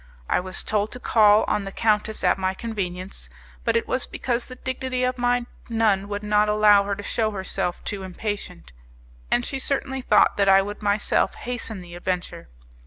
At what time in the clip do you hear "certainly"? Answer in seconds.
9.59-10.01